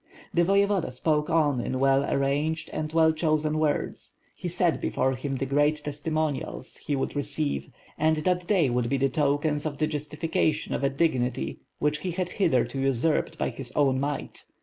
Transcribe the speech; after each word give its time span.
The 0.33 0.43
Voyevoda 0.43 0.91
spoke 0.91 1.29
on 1.29 1.61
in 1.61 1.79
well 1.79 2.03
arranged 2.11 2.71
and 2.73 2.91
well 2.91 3.11
chosen 3.13 3.59
words. 3.59 4.15
He 4.35 4.47
set 4.49 4.81
before 4.81 5.11
him 5.13 5.35
the 5.35 5.45
great 5.45 5.83
testimonials 5.83 6.77
he 6.77 6.95
would 6.95 7.15
receive, 7.15 7.69
and 7.99 8.17
that 8.25 8.47
they 8.47 8.67
would 8.67 8.89
be 8.89 8.97
the 8.97 9.09
tokens 9.09 9.63
of 9.63 9.77
the 9.77 9.87
justifica 9.87 10.51
tion 10.55 10.73
of 10.73 10.83
a 10.83 10.89
dignity, 10.89 11.59
which 11.77 11.99
he 11.99 12.09
had 12.09 12.29
hitherto 12.29 12.79
usurped 12.79 13.37
by 13.37 13.49
his 13.49 13.71
own 13.75 13.99
might. 13.99 14.43